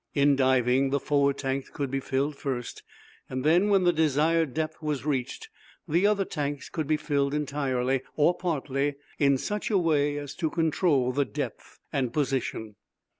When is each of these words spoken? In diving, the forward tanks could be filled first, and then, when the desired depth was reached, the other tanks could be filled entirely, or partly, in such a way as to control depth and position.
In 0.15 0.35
diving, 0.35 0.89
the 0.89 0.99
forward 0.99 1.37
tanks 1.37 1.69
could 1.69 1.91
be 1.91 1.99
filled 1.99 2.35
first, 2.35 2.81
and 3.29 3.43
then, 3.43 3.69
when 3.69 3.83
the 3.83 3.93
desired 3.93 4.51
depth 4.51 4.81
was 4.81 5.05
reached, 5.05 5.47
the 5.87 6.07
other 6.07 6.25
tanks 6.25 6.69
could 6.69 6.87
be 6.87 6.97
filled 6.97 7.35
entirely, 7.35 8.01
or 8.15 8.35
partly, 8.35 8.95
in 9.19 9.37
such 9.37 9.69
a 9.69 9.77
way 9.77 10.17
as 10.17 10.33
to 10.37 10.49
control 10.49 11.11
depth 11.11 11.77
and 11.93 12.11
position. 12.13 12.77